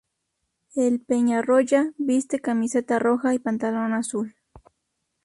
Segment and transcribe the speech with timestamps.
[0.73, 4.35] El Peñarroya viste camiseta roja y pantalón azul.